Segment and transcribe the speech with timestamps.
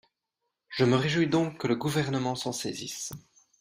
[0.69, 3.13] Je me réjouis donc que le Gouvernement s’en saisisse.